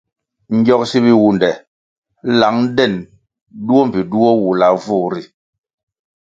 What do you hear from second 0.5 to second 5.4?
Ngyogsi biwunde lang den duo mbpi duo wulavu ri.